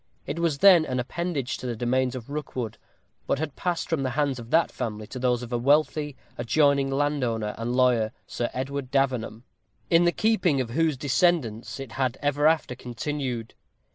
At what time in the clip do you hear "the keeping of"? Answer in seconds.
10.05-10.71